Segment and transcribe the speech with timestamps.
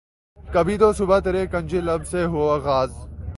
[0.39, 2.91] کبھی تو صبح ترے کنج لب سے ہو آغاز